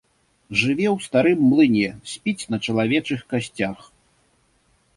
[0.61, 3.77] Жыве ў старым млыне, спіць на чалавечых касцях.